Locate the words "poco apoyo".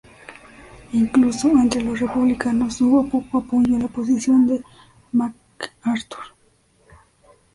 3.07-3.75